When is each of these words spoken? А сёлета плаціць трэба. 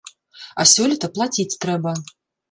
А 0.61 0.63
сёлета 0.69 1.09
плаціць 1.17 1.59
трэба. 1.65 1.93